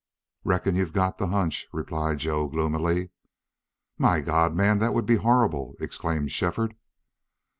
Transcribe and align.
"Reckon 0.43 0.73
you've 0.75 0.93
got 0.93 1.19
the 1.19 1.27
hunch," 1.27 1.67
replied 1.71 2.17
Joe, 2.17 2.47
gloomily. 2.47 3.11
"My 3.99 4.19
God! 4.21 4.55
man, 4.55 4.79
that 4.79 4.95
would 4.95 5.05
be 5.05 5.17
horrible!" 5.17 5.75
exclaimed 5.79 6.31
Shefford. 6.31 6.75